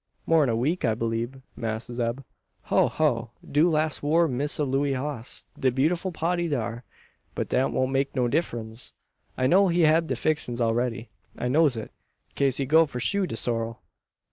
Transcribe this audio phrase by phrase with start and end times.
[0.25, 2.21] "More'n a week I blieb, Mass' Zeb.
[2.63, 3.29] Ho ho!
[3.47, 6.83] Do last war Missa Looey hoss de beautiful 'potty dar.
[7.35, 8.95] But dat won't make no differens.
[9.37, 11.11] I know he hab de fixins all ready.
[11.37, 11.91] I knows it,
[12.33, 13.79] kase he go for shoe de sorrel.